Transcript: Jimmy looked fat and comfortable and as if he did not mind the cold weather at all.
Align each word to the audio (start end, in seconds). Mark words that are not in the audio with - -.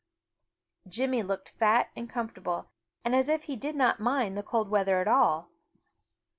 Jimmy 0.87 1.21
looked 1.21 1.49
fat 1.49 1.91
and 1.95 2.09
comfortable 2.09 2.71
and 3.05 3.15
as 3.15 3.29
if 3.29 3.43
he 3.43 3.55
did 3.55 3.75
not 3.75 3.99
mind 3.99 4.35
the 4.35 4.41
cold 4.41 4.67
weather 4.67 4.99
at 4.99 5.07
all. 5.07 5.51